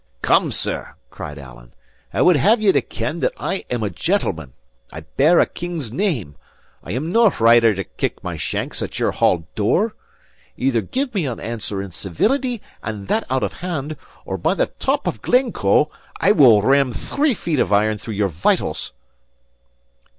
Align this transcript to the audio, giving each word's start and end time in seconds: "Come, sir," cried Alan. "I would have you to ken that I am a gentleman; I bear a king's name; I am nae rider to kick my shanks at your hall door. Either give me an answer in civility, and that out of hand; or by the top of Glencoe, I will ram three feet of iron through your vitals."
"Come, 0.23 0.51
sir," 0.51 0.95
cried 1.11 1.37
Alan. 1.37 1.75
"I 2.11 2.23
would 2.23 2.35
have 2.35 2.59
you 2.59 2.71
to 2.73 2.81
ken 2.81 3.19
that 3.19 3.33
I 3.37 3.65
am 3.69 3.83
a 3.83 3.91
gentleman; 3.91 4.53
I 4.91 5.01
bear 5.01 5.39
a 5.39 5.45
king's 5.45 5.91
name; 5.91 6.37
I 6.83 6.93
am 6.93 7.11
nae 7.11 7.29
rider 7.39 7.75
to 7.75 7.83
kick 7.83 8.23
my 8.23 8.35
shanks 8.35 8.81
at 8.81 8.97
your 8.97 9.11
hall 9.11 9.47
door. 9.53 9.93
Either 10.57 10.81
give 10.81 11.13
me 11.13 11.27
an 11.27 11.39
answer 11.39 11.83
in 11.83 11.91
civility, 11.91 12.63
and 12.81 13.09
that 13.09 13.25
out 13.29 13.43
of 13.43 13.53
hand; 13.53 13.95
or 14.25 14.39
by 14.39 14.55
the 14.55 14.65
top 14.79 15.05
of 15.05 15.21
Glencoe, 15.21 15.91
I 16.19 16.31
will 16.31 16.63
ram 16.63 16.91
three 16.91 17.35
feet 17.35 17.59
of 17.59 17.71
iron 17.71 17.99
through 17.99 18.15
your 18.15 18.29
vitals." 18.29 18.93